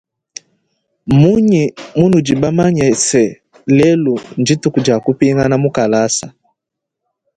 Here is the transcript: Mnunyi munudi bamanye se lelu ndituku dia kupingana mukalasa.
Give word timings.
Mnunyi 1.09 1.63
munudi 1.97 2.33
bamanye 2.41 2.85
se 3.07 3.23
lelu 3.77 4.15
ndituku 4.41 4.77
dia 4.85 4.97
kupingana 5.05 5.55
mukalasa. 5.63 6.27